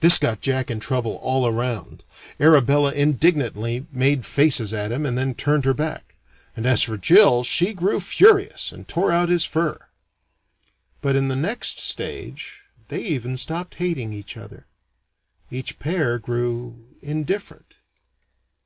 [0.00, 2.02] This got Jack in trouble all around.
[2.40, 6.16] Arabella indignantly made faces at him and then turned her back;
[6.56, 9.78] and as for Jill, she grew furious, and tore out his fur.
[11.02, 14.64] But in the next stage, they even stopped hating each other.
[15.50, 17.80] Each pair grew indifferent.